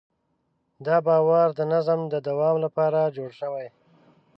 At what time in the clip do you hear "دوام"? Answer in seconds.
2.27-2.55